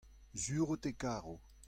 sur 0.41 0.65
out 0.71 0.87
e 0.89 0.93
karo. 1.01 1.35